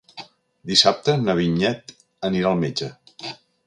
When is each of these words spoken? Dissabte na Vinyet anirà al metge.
Dissabte 0.71 1.15
na 1.27 1.37
Vinyet 1.41 1.95
anirà 2.31 2.53
al 2.53 2.63
metge. 2.67 2.95